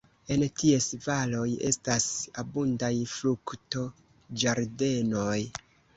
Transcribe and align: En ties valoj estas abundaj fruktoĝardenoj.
En 0.35 0.43
ties 0.59 0.85
valoj 1.07 1.49
estas 1.71 2.07
abundaj 2.43 2.91
fruktoĝardenoj. 3.13 5.39